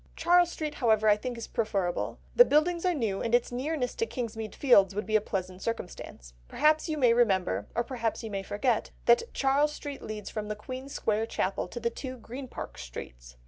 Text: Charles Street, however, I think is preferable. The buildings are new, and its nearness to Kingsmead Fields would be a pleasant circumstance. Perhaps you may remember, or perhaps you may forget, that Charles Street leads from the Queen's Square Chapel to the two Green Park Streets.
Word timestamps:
Charles 0.15 0.49
Street, 0.51 0.73
however, 0.73 1.07
I 1.07 1.15
think 1.15 1.37
is 1.37 1.45
preferable. 1.45 2.17
The 2.35 2.43
buildings 2.43 2.85
are 2.87 2.93
new, 2.95 3.21
and 3.21 3.35
its 3.35 3.51
nearness 3.51 3.93
to 3.97 4.07
Kingsmead 4.07 4.55
Fields 4.55 4.95
would 4.95 5.05
be 5.05 5.15
a 5.15 5.21
pleasant 5.21 5.61
circumstance. 5.61 6.33
Perhaps 6.47 6.89
you 6.89 6.97
may 6.97 7.13
remember, 7.13 7.67
or 7.75 7.83
perhaps 7.83 8.23
you 8.23 8.31
may 8.31 8.41
forget, 8.41 8.89
that 9.05 9.31
Charles 9.31 9.73
Street 9.73 10.01
leads 10.01 10.31
from 10.31 10.47
the 10.47 10.55
Queen's 10.55 10.91
Square 10.91 11.27
Chapel 11.27 11.67
to 11.67 11.79
the 11.79 11.91
two 11.91 12.17
Green 12.17 12.47
Park 12.47 12.79
Streets. 12.79 13.37